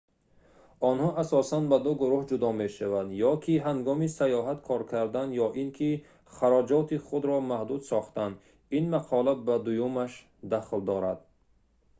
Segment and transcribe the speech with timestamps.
[0.89, 5.69] онҳо асосан ба ду гурӯҳ ҷудо мешаванд ё ки ҳангоми саёҳат кор кардан ё ин
[5.77, 5.89] ки
[6.35, 8.31] хароҷоти худро маҳдуд сохтан
[8.77, 10.11] ин мақола ба дуюмаш
[10.51, 11.19] дахл дорад